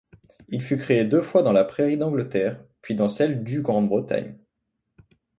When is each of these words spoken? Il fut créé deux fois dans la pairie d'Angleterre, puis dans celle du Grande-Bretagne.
Il 0.49 0.63
fut 0.63 0.77
créé 0.79 1.05
deux 1.05 1.21
fois 1.21 1.43
dans 1.43 1.51
la 1.51 1.63
pairie 1.63 1.95
d'Angleterre, 1.95 2.65
puis 2.81 2.95
dans 2.95 3.07
celle 3.07 3.43
du 3.43 3.61
Grande-Bretagne. 3.61 4.35